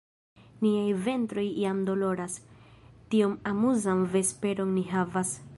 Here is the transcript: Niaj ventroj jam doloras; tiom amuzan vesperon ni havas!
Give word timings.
Niaj 0.67 0.95
ventroj 1.07 1.43
jam 1.65 1.83
doloras; 1.89 2.39
tiom 3.13 3.39
amuzan 3.53 4.05
vesperon 4.17 4.77
ni 4.81 4.89
havas! 4.95 5.41